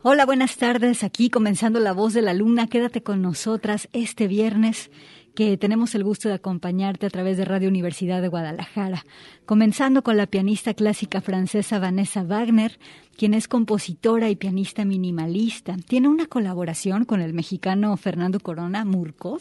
[0.00, 1.02] Hola, buenas tardes.
[1.02, 2.68] Aquí comenzando La Voz de la Luna.
[2.68, 4.92] Quédate con nosotras este viernes
[5.34, 9.04] que tenemos el gusto de acompañarte a través de Radio Universidad de Guadalajara.
[9.44, 12.78] Comenzando con la pianista clásica francesa Vanessa Wagner,
[13.16, 15.74] quien es compositora y pianista minimalista.
[15.88, 19.40] Tiene una colaboración con el mexicano Fernando Corona Murkov.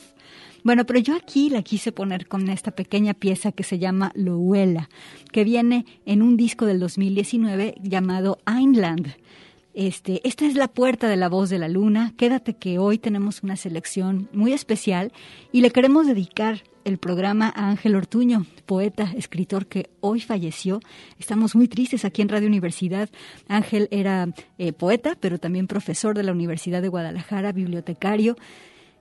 [0.63, 4.89] Bueno, pero yo aquí la quise poner con esta pequeña pieza que se llama Louela,
[5.31, 9.13] que viene en un disco del 2019 llamado Einland.
[9.77, 12.15] Este, esta es la puerta de la voz de la luna.
[12.17, 15.13] Quédate que hoy tenemos una selección muy especial
[15.51, 20.79] y le queremos dedicar el programa a Ángel Ortuño, poeta, escritor que hoy falleció.
[21.19, 23.11] Estamos muy tristes aquí en Radio Universidad.
[23.47, 28.35] Ángel era eh, poeta, pero también profesor de la Universidad de Guadalajara, bibliotecario.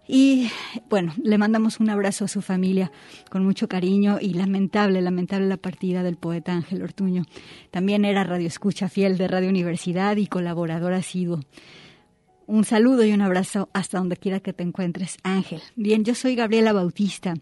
[0.09, 0.49] Y
[0.89, 2.93] bueno, le mandamos un abrazo a su familia
[3.31, 7.25] con mucho cariño y lamentable, lamentable la partida del poeta Ángel Ortuño.
[7.71, 11.41] También era radioescucha fiel de Radio Universidad y colaborador asiduo.
[12.47, 15.61] Un saludo y un abrazo hasta donde quiera que te encuentres, Ángel.
[15.75, 17.35] Bien, yo soy Gabriela Bautista.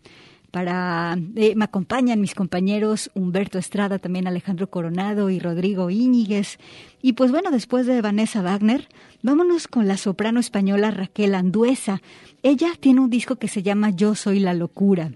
[0.54, 6.58] Para, eh, me acompañan mis compañeros Humberto Estrada, también Alejandro Coronado y Rodrigo Íñiguez.
[7.02, 8.88] Y pues bueno, después de Vanessa Wagner,
[9.20, 12.02] vámonos con la soprano española Raquel Anduesa.
[12.44, 15.10] Ella tiene un disco que se llama Yo Soy la Locura.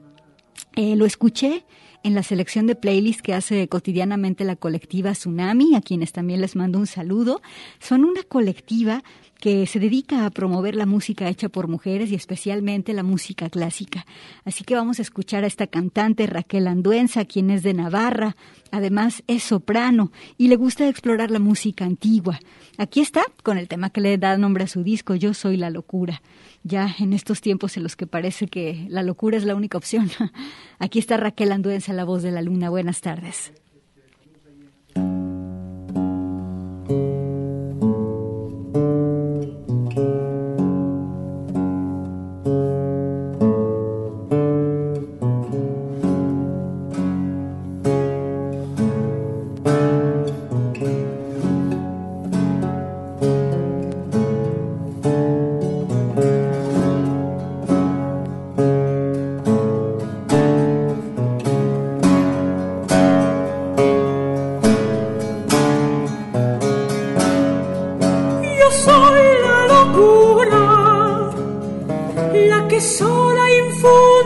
[0.75, 1.65] Eh, lo escuché
[2.03, 6.57] en la selección de playlists que hace cotidianamente la colectiva Tsunami, a quienes también les
[6.57, 7.43] mando un saludo.
[7.79, 9.05] Son una colectiva
[9.39, 14.05] que se dedica a promover la música hecha por mujeres y especialmente la música clásica.
[14.45, 18.37] Así que vamos a escuchar a esta cantante Raquel Anduenza, quien es de Navarra,
[18.71, 22.41] además es soprano y le gusta explorar la música antigua.
[22.79, 25.71] Aquí está con el tema que le da nombre a su disco, Yo soy la
[25.71, 26.23] locura.
[26.65, 30.11] Ya en estos tiempos en los que parece que la locura es la única opción.
[30.79, 32.71] Aquí está Raquel Anduenza, la voz de la luna.
[32.71, 33.53] Buenas tardes.
[68.85, 71.31] soy la locura,
[72.51, 74.18] la que sola infunde.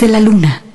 [0.00, 0.67] De la luna.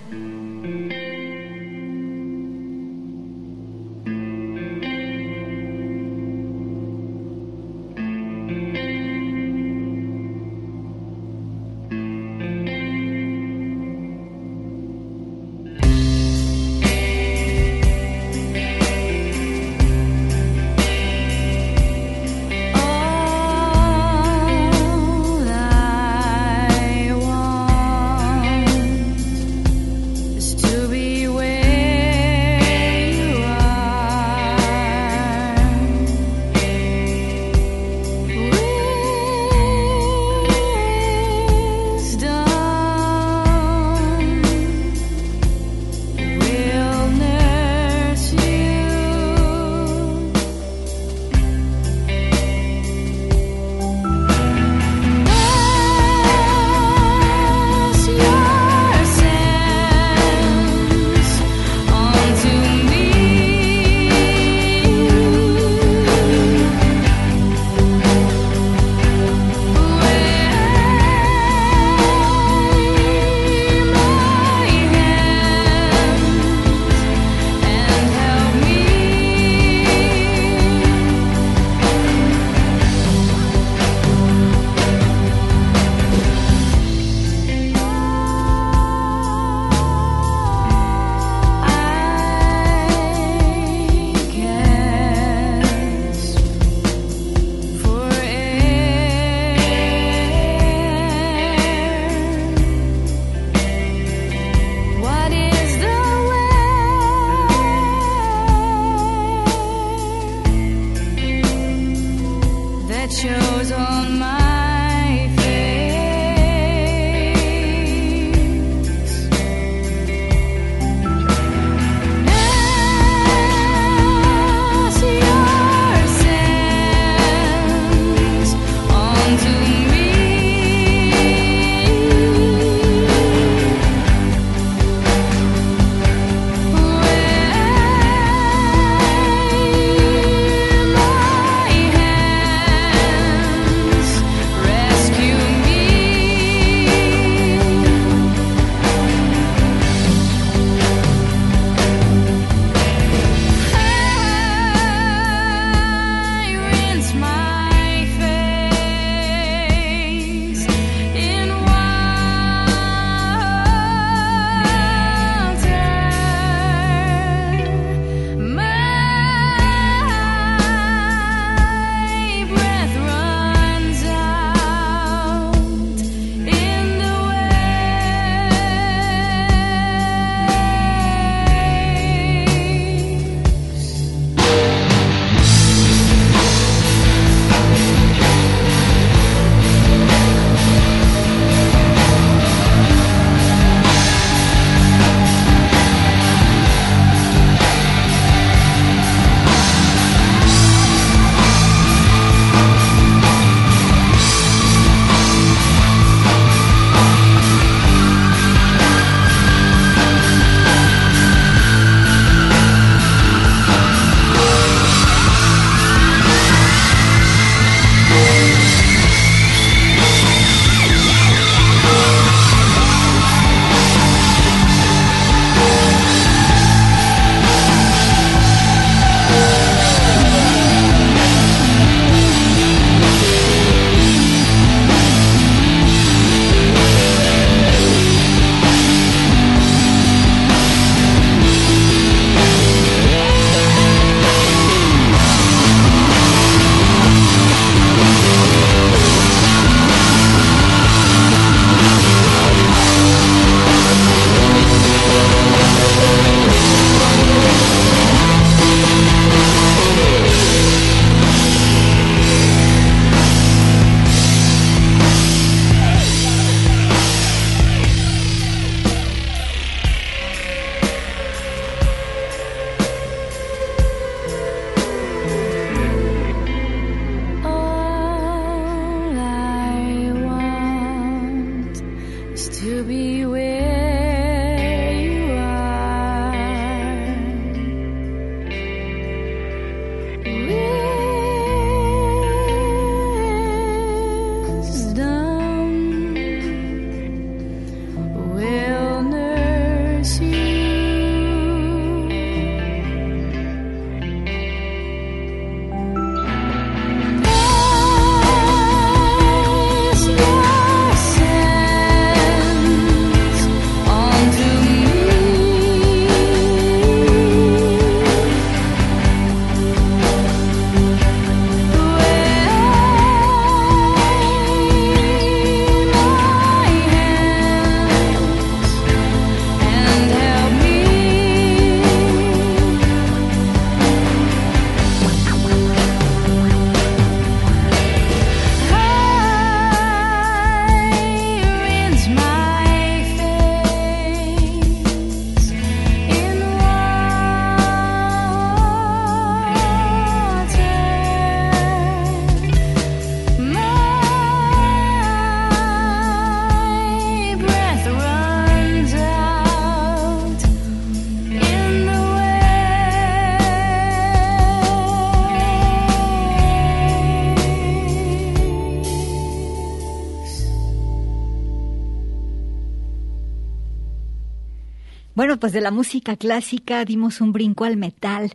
[375.44, 378.32] Pues de la música clásica dimos un brinco al metal,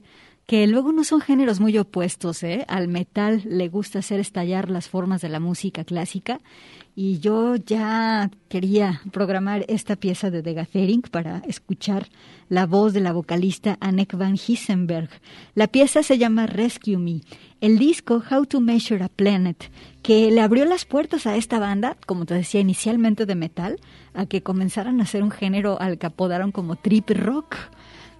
[0.46, 2.66] que luego no son géneros muy opuestos, ¿eh?
[2.68, 6.38] Al metal le gusta hacer estallar las formas de la música clásica
[7.00, 12.08] y yo ya quería programar esta pieza de The Gathering para escuchar
[12.48, 15.08] la voz de la vocalista Anneke van Hissenberg.
[15.54, 17.20] La pieza se llama Rescue Me.
[17.60, 19.70] El disco How to Measure a Planet,
[20.02, 23.78] que le abrió las puertas a esta banda, como te decía inicialmente de metal,
[24.12, 27.54] a que comenzaran a hacer un género al que apodaron como trip rock.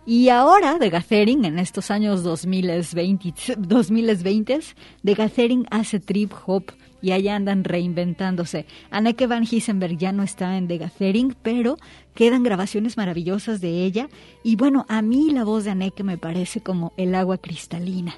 [0.07, 4.61] Y ahora, Gathering, en estos años 2020, 2020
[5.03, 8.67] de Gathering hace trip hop y allá andan reinventándose.
[8.91, 11.77] Anneke van Hissenberg ya no está en The Gathering, pero
[12.15, 14.09] quedan grabaciones maravillosas de ella.
[14.43, 18.15] Y bueno, a mí la voz de Anneke me parece como el agua cristalina.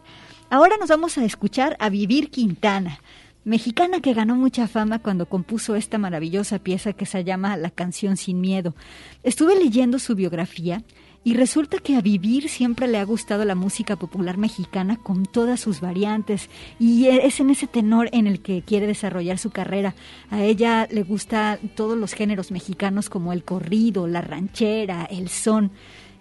[0.49, 3.00] Ahora nos vamos a escuchar a Vivir Quintana
[3.44, 8.16] mexicana que ganó mucha fama cuando compuso esta maravillosa pieza que se llama La canción
[8.16, 8.75] sin miedo.
[9.22, 10.82] Estuve leyendo su biografía
[11.22, 15.60] y resulta que a Vivir siempre le ha gustado la música popular mexicana con todas
[15.60, 16.48] sus variantes
[16.78, 19.94] y es en ese tenor en el que quiere desarrollar su carrera.
[20.30, 25.70] A ella le gusta todos los géneros mexicanos como el corrido, la ranchera, el son.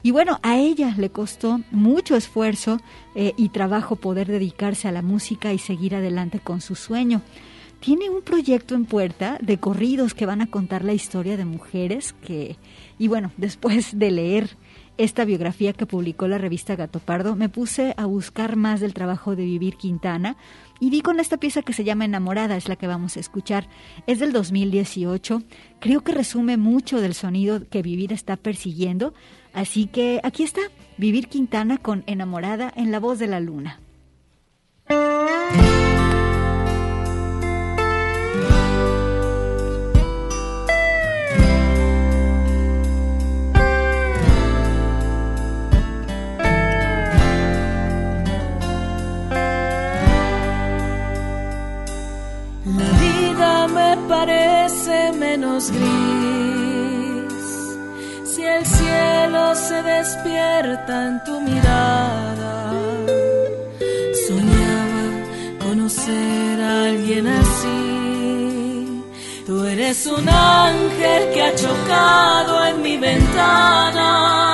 [0.04, 2.80] Y bueno, a ella le costó mucho esfuerzo
[3.16, 7.22] eh, y trabajo poder dedicarse a la música y seguir adelante con su sueño.
[7.80, 12.14] Tiene un proyecto en puerta de corridos que van a contar la historia de mujeres
[12.26, 12.58] que,
[12.98, 14.58] y bueno, después de leer
[15.00, 19.38] esta biografía que publicó la revista Gato Pardo, me puse a buscar más del trabajo
[19.38, 20.36] de Vivir Quintana
[20.82, 23.70] y vi con esta pieza que se llama Enamorada, es la que vamos a escuchar.
[24.08, 25.42] Es del 2018.
[25.80, 29.14] Creo que resume mucho del sonido que Vivir está persiguiendo.
[29.54, 30.62] Así que aquí está,
[30.98, 33.80] Vivir Quintana con Enamorada en la voz de la luna.
[55.68, 57.48] Gris.
[58.24, 62.72] Si el cielo se despierta en tu mirada,
[64.28, 65.04] soñaba
[65.66, 69.04] conocer a alguien así.
[69.46, 74.49] Tú eres un ángel que ha chocado en mi ventana.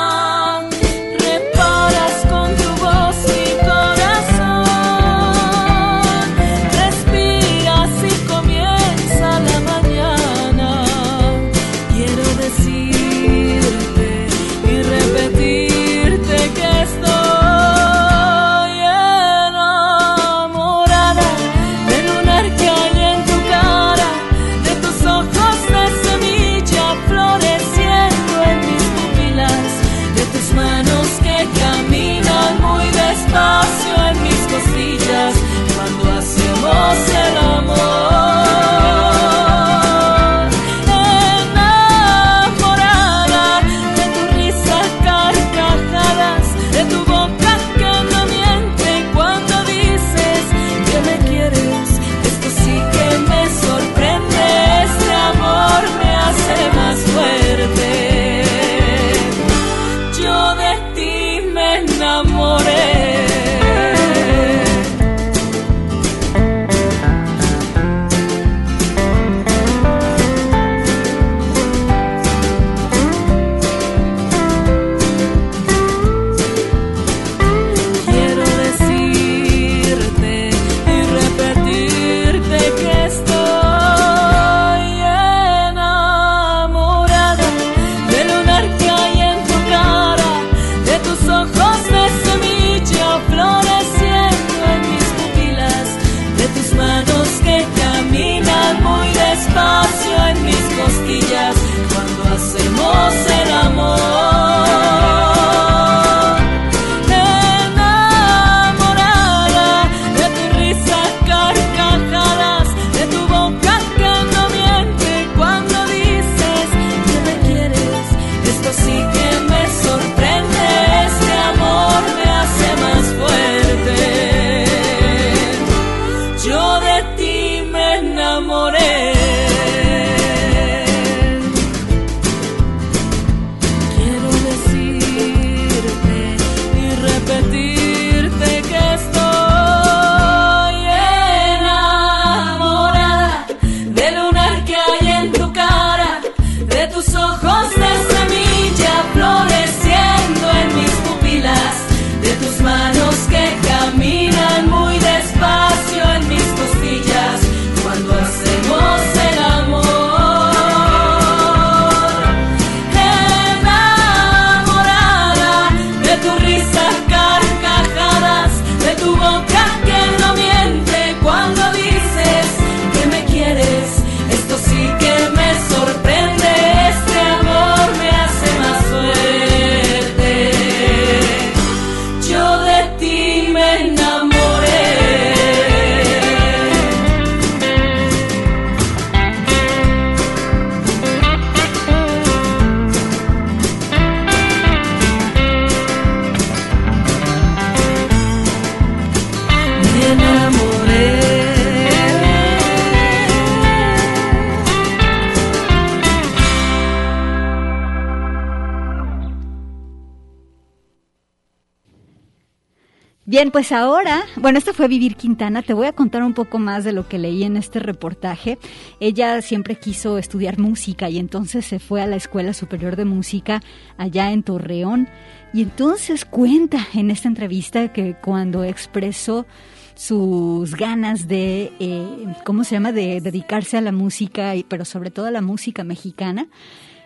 [213.56, 215.62] Pues ahora, bueno, esta fue Vivir Quintana.
[215.62, 218.60] Te voy a contar un poco más de lo que leí en este reportaje.
[219.00, 223.62] Ella siempre quiso estudiar música y entonces se fue a la Escuela Superior de Música
[223.98, 225.08] allá en Torreón.
[225.54, 229.46] Y entonces cuenta en esta entrevista que cuando expresó
[229.94, 235.28] sus ganas de, eh, ¿cómo se llama?, de dedicarse a la música, pero sobre todo
[235.28, 236.50] a la música mexicana,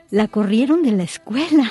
[0.09, 1.69] la corrieron de la escuela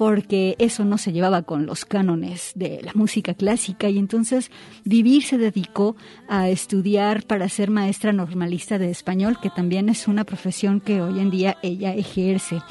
[0.00, 4.50] porque eso no se llevaba con los cánones de la música clásica y entonces
[4.82, 5.94] Vivir se dedicó
[6.26, 11.20] a estudiar para ser maestra normalista de español, que también es una profesión que hoy
[11.20, 12.62] en día ella ejerce.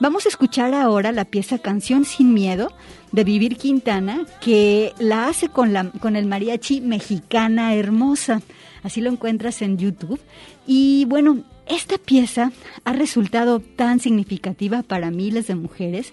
[0.00, 2.66] Vamos a escuchar ahora la pieza Canción sin Miedo
[3.12, 8.42] de Vivir Quintana, que la hace con, la, con el mariachi mexicana hermosa.
[8.82, 10.18] Así lo encuentras en YouTube.
[10.66, 12.50] Y bueno, esta pieza
[12.84, 16.12] ha resultado tan significativa para miles de mujeres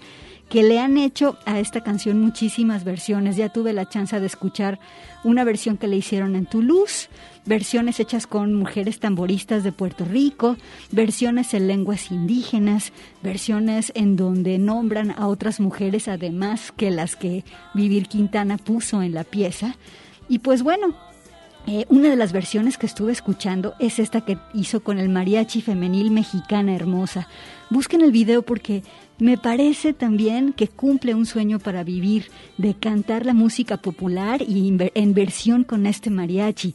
[0.49, 3.35] que le han hecho a esta canción muchísimas versiones.
[3.35, 4.79] Ya tuve la chance de escuchar
[5.23, 7.09] una versión que le hicieron en Toulouse,
[7.45, 10.57] versiones hechas con mujeres tamboristas de Puerto Rico,
[10.91, 17.45] versiones en lenguas indígenas, versiones en donde nombran a otras mujeres además que las que
[17.73, 19.75] Vivir Quintana puso en la pieza.
[20.27, 20.95] Y pues bueno,
[21.67, 25.61] eh, una de las versiones que estuve escuchando es esta que hizo con el mariachi
[25.61, 27.27] femenil mexicana hermosa.
[27.69, 28.81] Busquen el video porque
[29.19, 34.67] me parece también que cumple un sueño para vivir, de cantar la música popular y
[34.69, 36.73] en versión con este mariachi.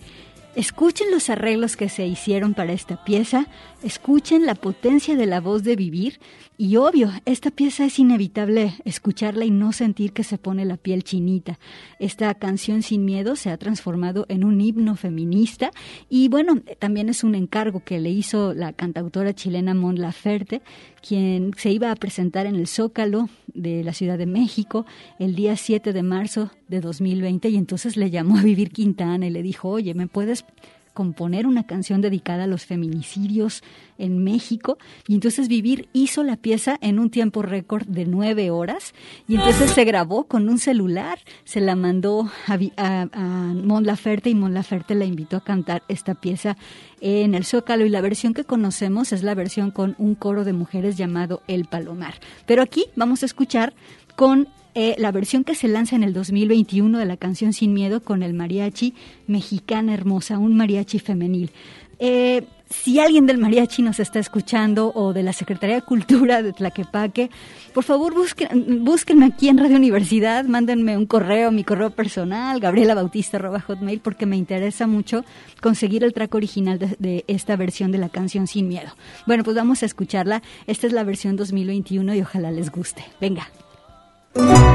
[0.55, 3.47] Escuchen los arreglos que se hicieron para esta pieza,
[3.85, 6.18] escuchen la potencia de la voz de vivir
[6.57, 11.05] y obvio, esta pieza es inevitable escucharla y no sentir que se pone la piel
[11.05, 11.59] chinita.
[11.99, 15.70] Esta canción sin miedo se ha transformado en un himno feminista
[16.09, 20.62] y bueno, también es un encargo que le hizo la cantautora chilena Mon Laferte,
[21.07, 24.87] quien se iba a presentar en el Zócalo de la Ciudad de México
[25.18, 29.31] el día 7 de marzo de 2020 y entonces le llamó a Vivir Quintana y
[29.31, 30.47] le dijo, oye, ¿me puedes
[30.95, 33.63] componer una canción dedicada a los feminicidios
[33.99, 34.79] en México.
[35.07, 38.95] Y entonces Vivir hizo la pieza en un tiempo récord de nueve horas.
[39.29, 44.35] Y entonces se grabó con un celular, se la mandó a, a, Mon Laferte y
[44.35, 46.57] Mon Laferte la invitó a cantar esta pieza
[47.01, 47.85] en el Zócalo.
[47.85, 51.67] Y la versión que conocemos es la versión con un coro de mujeres llamado El
[51.67, 52.15] Palomar.
[52.47, 53.75] Pero aquí vamos a escuchar
[54.17, 58.03] con eh, la versión que se lanza en el 2021 de la canción Sin Miedo
[58.03, 58.95] con el mariachi
[59.27, 61.51] Mexicana Hermosa, un mariachi femenil.
[61.99, 66.53] Eh, si alguien del mariachi nos está escuchando o de la Secretaría de Cultura de
[66.53, 67.31] Tlaquepaque,
[67.73, 74.01] por favor busquen, búsquenme aquí en Radio Universidad, mándenme un correo, mi correo personal, gabrielabautista.hotmail,
[74.01, 75.25] porque me interesa mucho
[75.61, 78.91] conseguir el track original de, de, esta versión de la canción Sin Miedo.
[79.27, 80.43] Bueno, pues vamos a escucharla.
[80.67, 83.05] Esta es la versión 2021 y ojalá les guste.
[83.21, 83.49] Venga.
[84.37, 84.75] 嗯。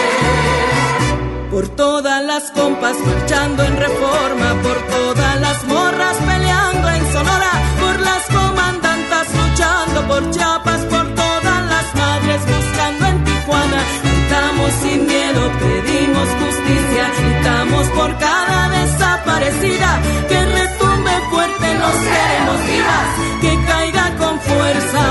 [2.33, 9.27] las compas marchando en reforma, por todas las morras peleando en Sonora, por las comandantas
[9.39, 13.81] luchando por Chiapas, por todas las madres buscando en Tijuana.
[14.03, 19.91] Gritamos sin miedo, pedimos justicia, gritamos por cada desaparecida,
[20.29, 23.09] que retumbe fuerte, nos queremos vivas,
[23.41, 25.03] que caiga con fuerza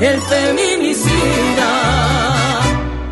[0.00, 2.35] el feminicida.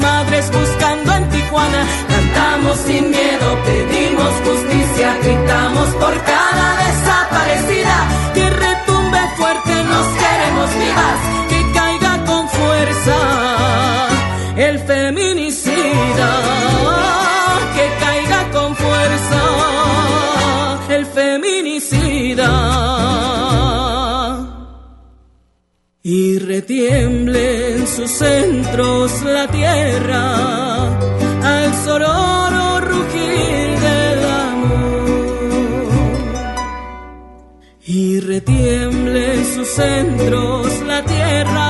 [0.00, 1.86] madres buscando en Tijuana.
[2.08, 6.49] Cantamos sin miedo, pedimos justicia, gritamos por cada
[26.60, 30.88] retiemble en sus centros la tierra
[31.42, 35.88] al sororo rugir del amor.
[37.86, 41.69] Y retiemble en sus centros la tierra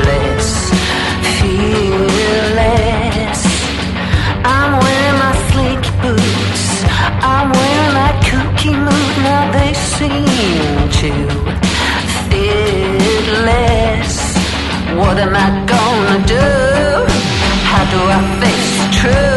[10.01, 11.11] seem to
[12.29, 14.13] fit less.
[14.97, 16.47] What am I gonna do?
[17.69, 19.30] How do I face the truth?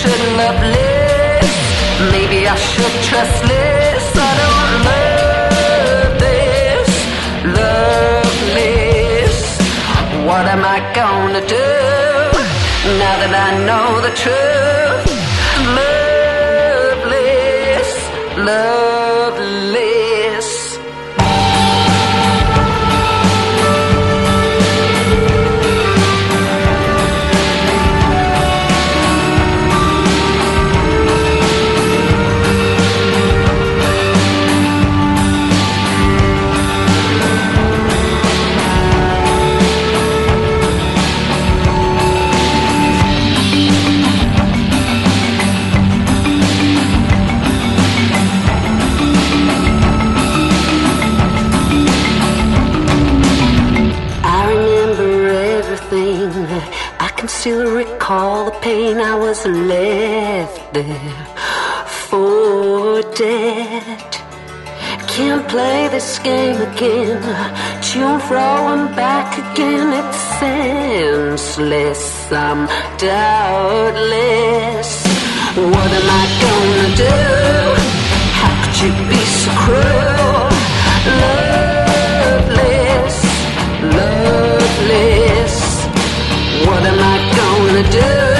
[0.00, 1.52] Maybe I should love less.
[2.10, 4.16] Maybe I should trust less.
[4.16, 6.90] I don't love this.
[7.58, 9.38] Loveless.
[10.26, 11.68] What am I gonna do
[12.98, 15.04] now that I know the truth?
[16.96, 17.90] Loveless,
[18.38, 19.89] loveless.
[60.82, 61.26] There
[62.08, 64.16] for dead.
[65.08, 67.20] Can't play this game again.
[67.82, 68.20] Tune
[68.74, 69.92] and back again.
[70.00, 72.04] It's senseless.
[72.32, 72.66] I'm
[72.98, 74.10] doubtless.
[75.56, 77.16] What am I gonna do?
[78.40, 80.48] How could you be so cruel?
[82.40, 83.16] Loveless,
[83.98, 85.56] loveless.
[86.66, 88.39] What am I gonna do?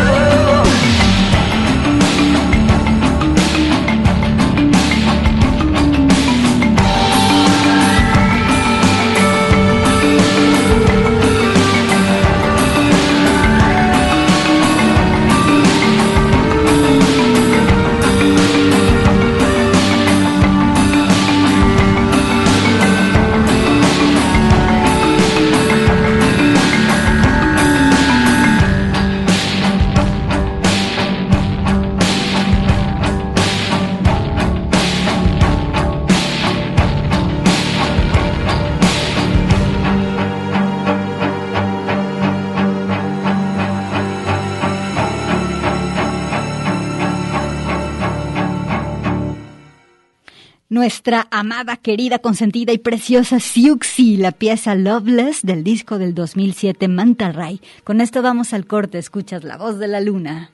[51.51, 57.59] amada, querida, consentida y preciosa Siuxi, la pieza Loveless del disco del 2007 Manta Ray.
[57.83, 60.51] Con esto vamos al corte, escuchas la voz de la luna.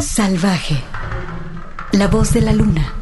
[0.00, 0.82] Salvaje,
[1.92, 2.92] la voz de la luna.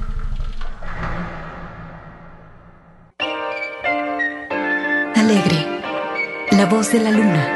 [5.14, 5.66] Alegre,
[6.50, 7.55] la voz de la luna.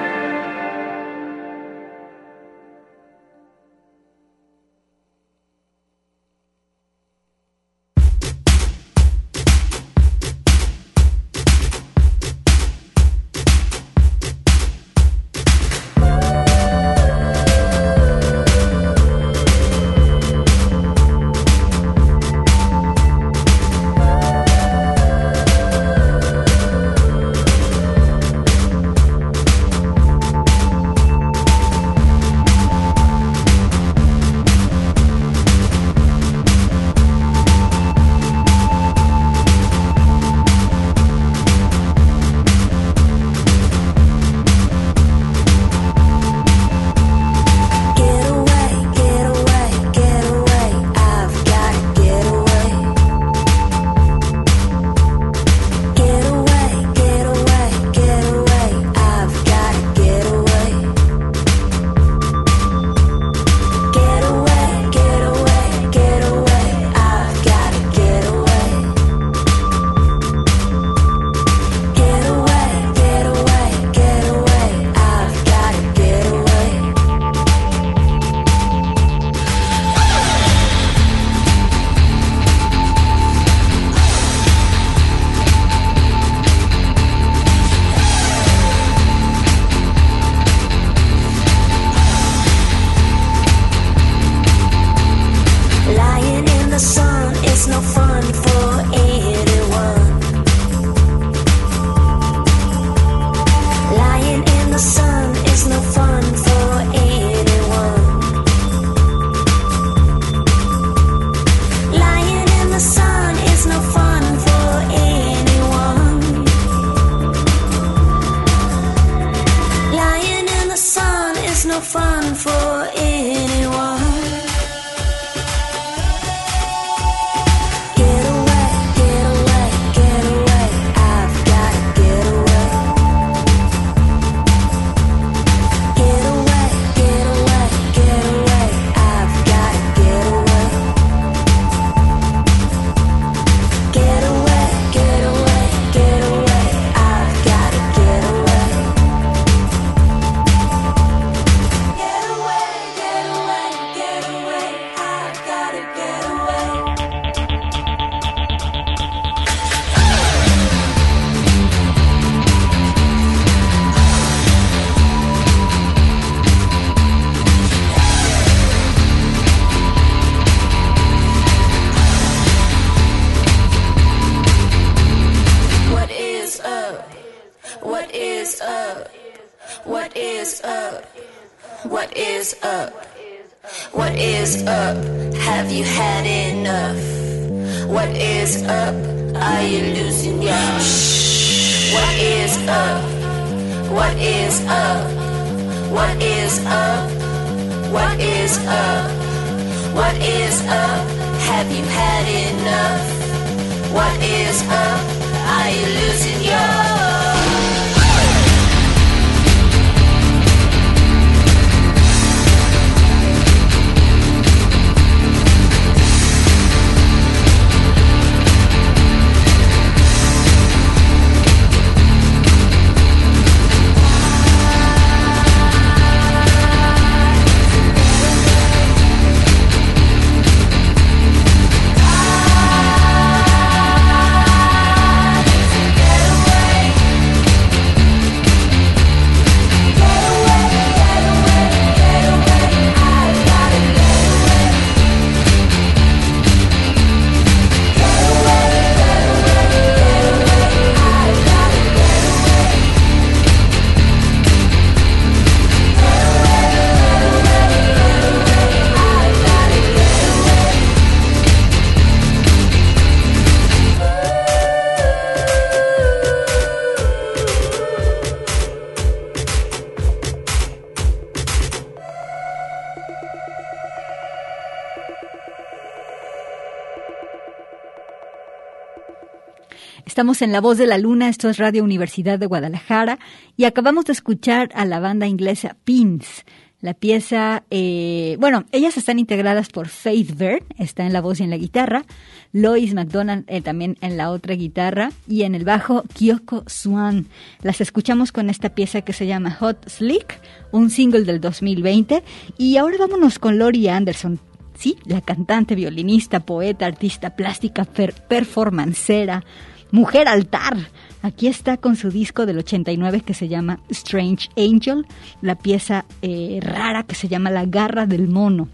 [280.21, 283.18] Estamos en La Voz de la Luna, esto es Radio Universidad de Guadalajara
[283.56, 286.44] y acabamos de escuchar a la banda inglesa Pins.
[286.83, 291.44] La pieza, eh, bueno, ellas están integradas por Faith Byrne, está en la voz y
[291.44, 292.04] en la guitarra,
[292.52, 297.27] Lois McDonald eh, también en la otra guitarra y en el bajo Kyoko Swan.
[297.62, 300.38] Las escuchamos con esta pieza que se llama Hot Slick,
[300.71, 302.23] un single del 2020
[302.58, 304.38] y ahora vámonos con Lori Anderson.
[304.75, 309.44] Sí, la cantante, violinista, poeta, artista plástica, performancera,
[309.91, 310.77] mujer altar.
[311.23, 315.07] Aquí está con su disco del 89 que se llama Strange Angel,
[315.43, 318.69] la pieza eh, rara que se llama La Garra del Mono.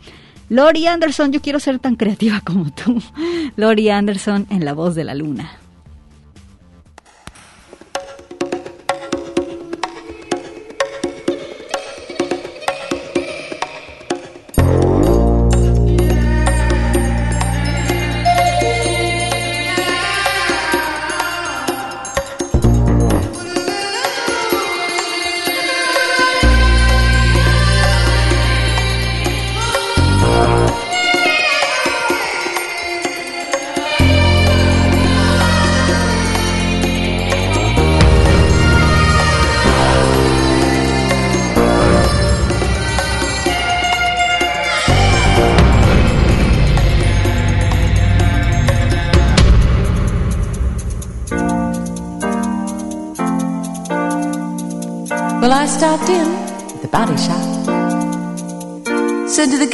[0.48, 3.02] Lori Anderson, yo quiero ser tan creativa como tú.
[3.56, 5.65] Lori Anderson en La Voz de la Luna.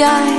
[0.02, 0.30] Guy,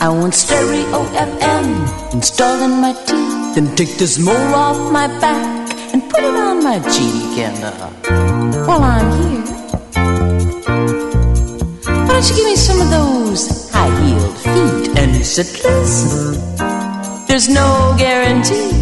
[0.00, 3.54] I want stereo FM installed in my teeth.
[3.54, 7.36] Then take this mole off my back and put it on my cheek.
[7.36, 9.44] And uh, while I'm here,
[11.84, 14.98] why don't you give me some of those high heeled feet?
[14.98, 16.40] And he said, Listen,
[17.28, 18.72] there's no guarantee.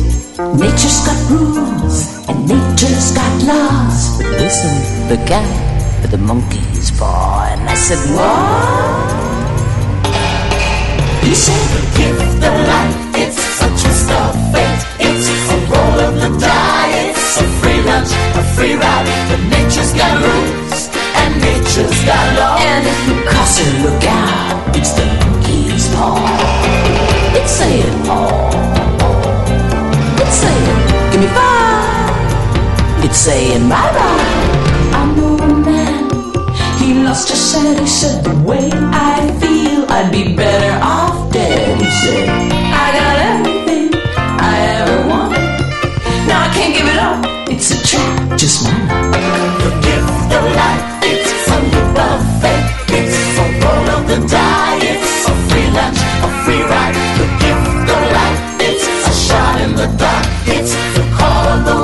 [0.55, 4.18] Nature's got rules and nature's got laws.
[4.18, 5.68] But listen, the cat
[6.11, 7.48] with the monkey's paw.
[7.50, 9.09] And I said, What?
[11.24, 14.82] He said, The gift of life, it's such a of fate.
[15.00, 17.11] It's a roll of the die.
[17.11, 19.06] It's a free lunch, a free ride.
[19.28, 20.88] But nature's got rules
[21.20, 22.61] and nature's got laws.
[22.62, 24.76] And if you cross it, look out.
[24.76, 26.16] It's the monkey's paw.
[27.36, 29.28] It's saying, oh, oh, oh,
[29.76, 30.22] oh.
[30.22, 30.78] It's saying,
[31.12, 33.04] Give me five.
[33.04, 34.28] It's saying bye bye.
[37.27, 37.79] His sight.
[37.81, 41.81] He said, The way I feel, I'd be better off dead.
[41.81, 43.87] He said, I got everything
[44.39, 45.47] I ever wanted.
[46.29, 47.19] Now I can't give it up.
[47.51, 48.64] It's a trap, just.
[48.64, 52.66] The gift of life, it's a leap of faith.
[52.99, 54.79] It's a roll of the die.
[54.83, 56.97] It's a free lunch, a free ride.
[57.19, 60.25] The gift of life, it's a shot in the dark.
[60.47, 61.78] It's the call of the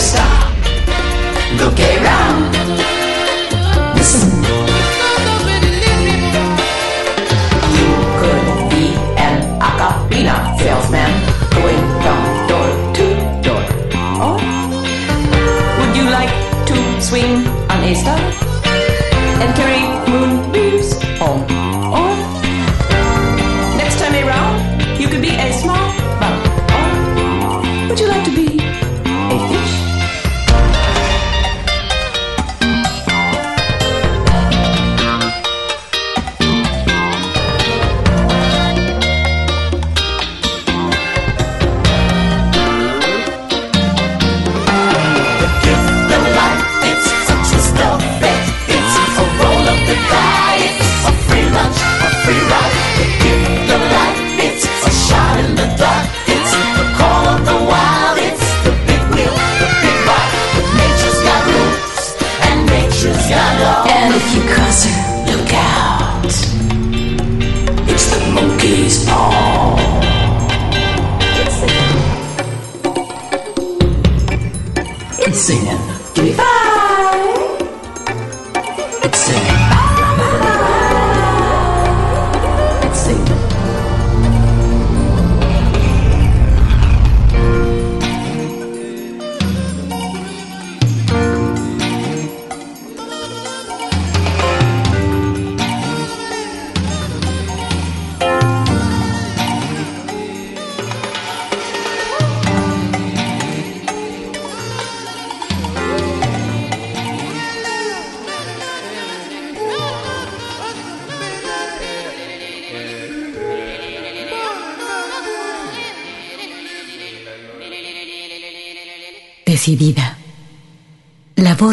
[0.00, 0.49] stop.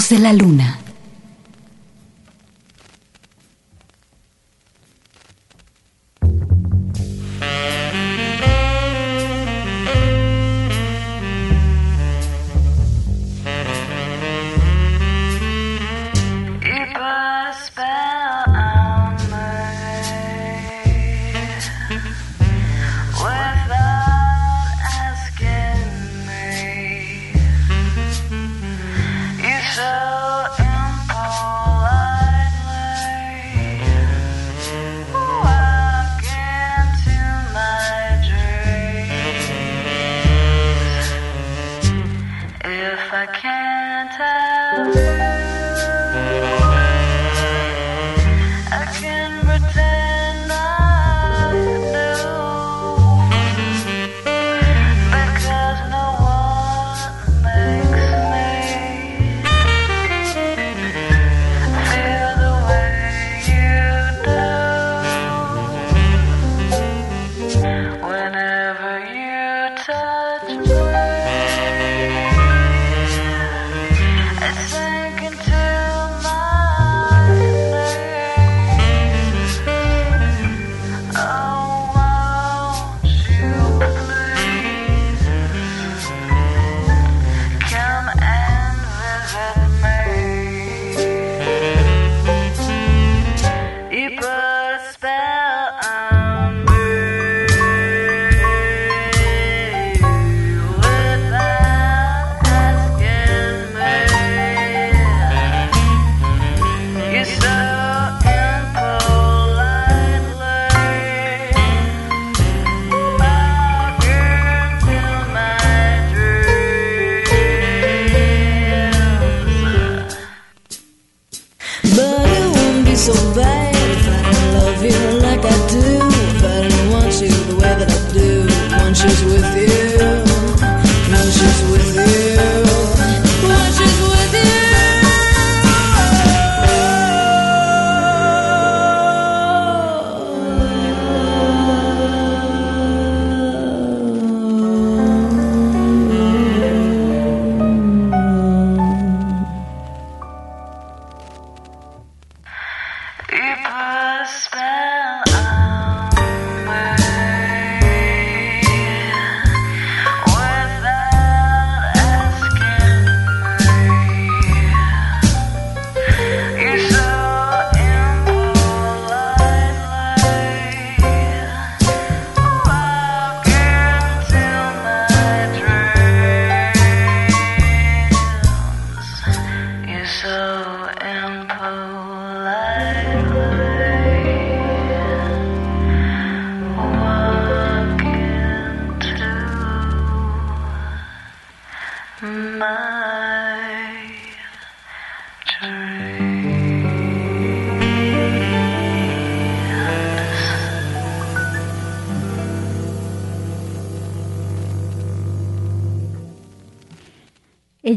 [0.10, 0.77] De la luna.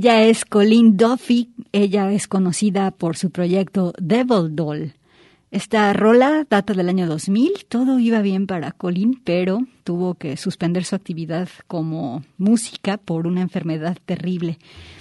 [0.02, 4.94] Ella es Colleen Duffy, ella es conocida por su proyecto Devil Doll.
[5.50, 9.58] Esta rola data del año 2000, todo iba bien para Colleen, pero
[9.90, 14.56] tuvo que suspender su actividad como música por una enfermedad terrible.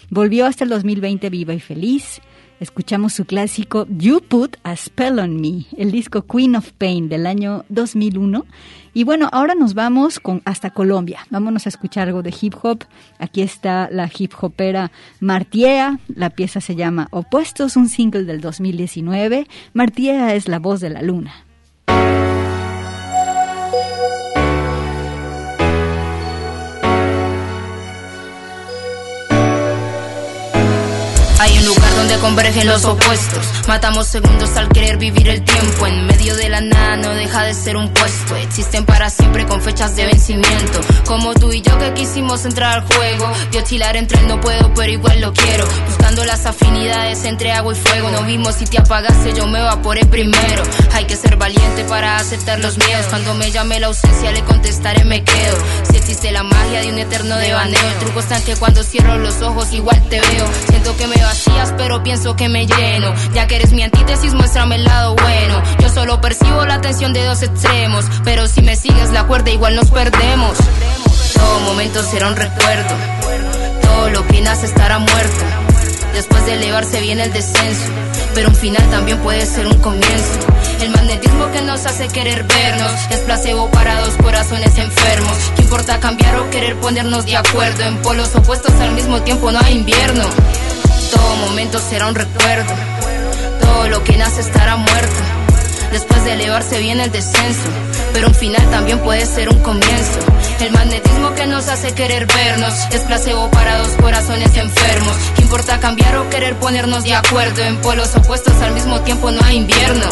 [0.09, 2.21] Volvió hasta el 2020 viva y feliz.
[2.59, 7.27] Escuchamos su clásico You Put a Spell on Me, el disco Queen of Pain del
[7.27, 8.47] año 2001.
[8.95, 11.19] Y bueno, ahora nos vamos con hasta Colombia.
[11.29, 12.85] Vámonos a escuchar algo de hip hop.
[13.19, 15.99] Aquí está la hip hopera Martiea.
[16.07, 19.47] La pieza se llama Opuestos, un single del 2019.
[19.73, 21.45] Martiea es la voz de la luna.
[32.09, 33.45] Donde convergen los opuestos.
[33.67, 35.85] Matamos segundos al querer vivir el tiempo.
[35.85, 38.35] En medio de la nada no deja de ser un puesto.
[38.37, 40.79] Existen para siempre con fechas de vencimiento.
[41.05, 43.31] Como tú y yo que quisimos entrar al juego.
[43.51, 45.67] Yo chilar entre el no puedo, pero igual lo quiero.
[45.85, 48.09] Buscando las afinidades entre agua y fuego.
[48.09, 50.63] No vimos si te apagaste, yo me evaporé primero.
[50.93, 53.05] Hay que ser valiente para aceptar los miedos.
[53.09, 55.57] Cuando me llame la ausencia, le contestaré, me quedo.
[55.91, 57.87] Si existe la magia de un eterno devaneo.
[57.87, 60.47] El truco está en que cuando cierro los ojos, igual te veo.
[60.69, 63.13] Siento que me vacías, pero pienso que me lleno.
[63.33, 65.61] Ya que eres mi antítesis, muéstrame el lado bueno.
[65.79, 69.75] Yo solo percibo la tensión de dos extremos, pero si me sigues la cuerda, igual
[69.75, 70.57] nos perdemos.
[71.33, 72.95] Todo momento será un recuerdo
[73.81, 75.45] Todo lo que nace estará muerto.
[76.13, 77.85] Después de elevarse viene el descenso,
[78.33, 80.39] pero un final también puede ser un comienzo.
[80.81, 85.37] El magnetismo que nos hace querer vernos es placebo para dos corazones enfermos.
[85.55, 87.83] ¿Qué importa cambiar o querer ponernos de acuerdo?
[87.83, 90.23] En polos opuestos al mismo tiempo no hay invierno.
[91.11, 92.73] Todo momento será un recuerdo.
[93.61, 95.19] Todo lo que nace estará muerto.
[95.91, 97.67] Después de elevarse viene el descenso,
[98.13, 100.19] pero un final también puede ser un comienzo.
[100.59, 105.15] El magnetismo que nos hace querer vernos es placebo para dos corazones enfermos.
[105.35, 107.63] ¿Qué importa cambiar o querer ponernos de acuerdo?
[107.63, 110.05] En polos opuestos al mismo tiempo no hay invierno.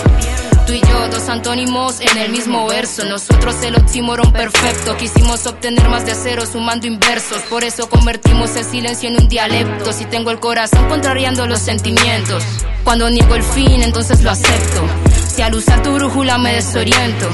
[0.68, 3.06] Tú y yo, dos antónimos en el mismo verso.
[3.06, 4.98] Nosotros el oxímoron perfecto.
[4.98, 7.42] Quisimos obtener más de cero sumando inversos.
[7.44, 9.94] Por eso convertimos el silencio en un dialecto.
[9.94, 12.44] Si tengo el corazón contrariando los sentimientos.
[12.84, 15.17] Cuando niego el fin, entonces lo acepto.
[15.38, 17.30] Si al usar tu brújula me desoriento,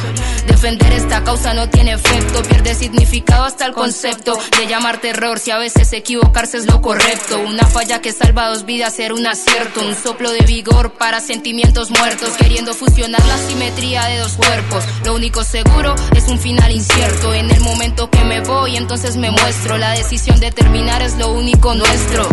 [0.46, 5.40] defender esta causa no tiene efecto, pierde significado hasta el concepto de llamar terror.
[5.40, 9.26] Si a veces equivocarse es lo correcto, una falla que salva dos vidas era un
[9.26, 14.84] acierto, un soplo de vigor para sentimientos muertos, queriendo fusionar la simetría de dos cuerpos.
[15.06, 17.34] Lo único seguro es un final incierto.
[17.34, 19.78] En el momento que me voy, entonces me muestro.
[19.78, 22.28] La decisión de terminar es lo único nuestro.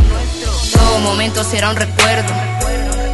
[0.72, 2.34] Todo momento será un recuerdo.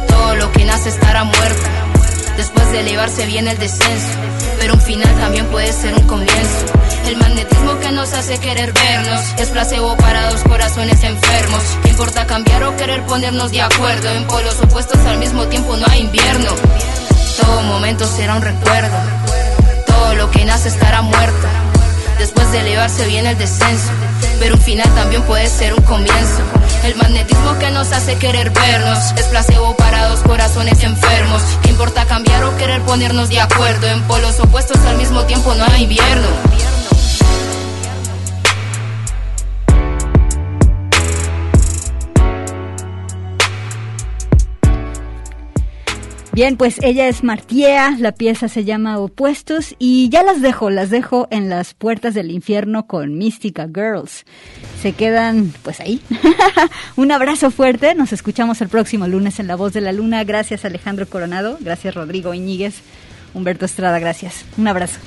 [0.07, 1.96] Todo lo que nace estará muerto.
[2.37, 4.07] Después de elevarse viene el descenso,
[4.59, 6.65] pero un final también puede ser un comienzo.
[7.07, 11.63] El magnetismo que nos hace querer vernos es placebo para dos corazones enfermos.
[11.81, 14.09] ¿Qué importa cambiar o querer ponernos de acuerdo?
[14.11, 16.51] En polos opuestos al mismo tiempo no hay invierno.
[17.41, 18.97] Todo momento será un recuerdo.
[19.87, 21.47] Todo lo que nace estará muerto.
[22.19, 23.89] Después de elevarse viene el descenso,
[24.39, 26.43] pero un final también puede ser un comienzo.
[26.87, 31.41] El magnetismo que nos hace querer vernos es placebo para dos corazones enfermos.
[31.61, 33.87] ¿Qué importa cambiar o querer ponernos de acuerdo?
[33.87, 36.27] En polos opuestos al mismo tiempo no hay invierno.
[46.37, 50.91] Bien, pues ella es Martiea, la pieza se llama Opuestos y ya las dejo, las
[50.91, 54.23] dejo en las puertas del infierno con Mística Girls.
[54.79, 55.99] Se quedan pues ahí.
[56.95, 60.23] Un abrazo fuerte, nos escuchamos el próximo lunes en La Voz de la Luna.
[60.25, 62.81] Gracias Alejandro Coronado, gracias Rodrigo Iñiguez,
[63.33, 64.45] Humberto Estrada, gracias.
[64.59, 64.99] Un abrazo.